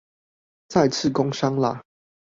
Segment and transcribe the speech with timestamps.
[0.67, 1.83] 再次工商啦